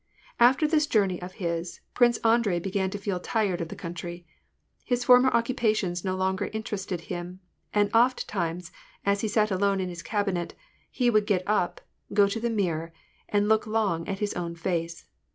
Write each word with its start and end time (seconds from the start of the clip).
Alter 0.39 0.67
this 0.67 0.87
journey 0.87 1.21
of 1.21 1.33
his. 1.33 1.79
Prince 1.93 2.17
Andrei 2.23 2.57
began 2.57 2.89
to 2.89 2.97
feel 2.97 3.19
tired 3.19 3.61
of 3.61 3.67
the 3.67 3.75
country; 3.75 4.25
his 4.83 5.03
former 5.03 5.29
occupations 5.29 6.03
no 6.03 6.15
longer 6.15 6.45
interested 6.53 7.01
him; 7.01 7.39
and 7.71 7.87
ofttimes, 7.93 8.71
as 9.05 9.21
he 9.21 9.27
sat 9.27 9.51
alone 9.51 9.79
in 9.79 9.89
his 9.89 10.01
cabinet, 10.01 10.55
he 10.89 11.11
would 11.11 11.27
get 11.27 11.43
up, 11.45 11.81
go 12.15 12.27
to 12.27 12.39
the 12.39 12.49
mirror, 12.49 12.91
and 13.29 13.47
look 13.47 13.67
long 13.67 14.07
at 14.07 14.17
his 14.17 14.33
own 14.33 14.55
face. 14.55 15.05